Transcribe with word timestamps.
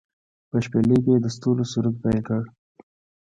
په 0.49 0.57
شپیلۍ 0.65 0.97
کې 1.03 1.11
يې 1.15 1.21
د 1.23 1.27
ستورو 1.35 1.63
سرود 1.71 1.95
پیل 2.03 2.19
کړ 2.27 2.41